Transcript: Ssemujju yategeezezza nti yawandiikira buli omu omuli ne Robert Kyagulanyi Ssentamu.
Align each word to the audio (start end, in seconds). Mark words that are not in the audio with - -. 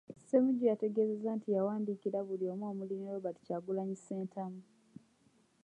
Ssemujju 0.19 0.63
yategeezezza 0.71 1.29
nti 1.37 1.47
yawandiikira 1.55 2.19
buli 2.27 2.45
omu 2.53 2.65
omuli 2.71 2.95
ne 2.97 3.09
Robert 3.13 3.37
Kyagulanyi 3.45 3.95
Ssentamu. 3.99 4.59